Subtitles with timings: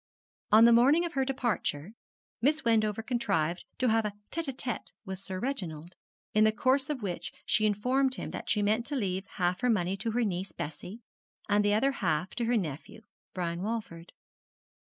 [0.51, 1.91] On the morning of her departure,
[2.41, 5.93] Miss Wendover contrived to have a téte â téte with Sir Reginald;
[6.33, 9.69] in the course of which she informed him that she meant to leave half her
[9.69, 11.01] money to her niece Bessie,
[11.47, 13.01] and the other half to her nephew
[13.35, 14.11] Brian Walford.